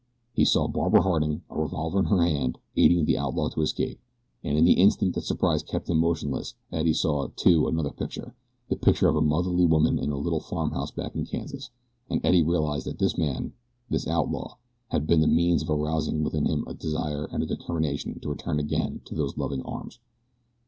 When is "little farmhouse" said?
10.17-10.89